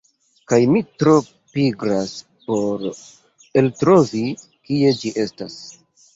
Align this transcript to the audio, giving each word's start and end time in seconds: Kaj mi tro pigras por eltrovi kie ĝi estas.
Kaj 0.51 0.57
mi 0.75 0.79
tro 1.01 1.11
pigras 1.57 2.13
por 2.47 2.87
eltrovi 3.63 4.25
kie 4.49 4.97
ĝi 5.03 5.15
estas. 5.27 5.61